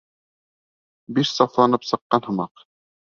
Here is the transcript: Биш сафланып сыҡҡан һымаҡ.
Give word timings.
Биш 1.19 1.33
сафланып 1.41 1.87
сыҡҡан 1.91 2.25
һымаҡ. 2.31 2.65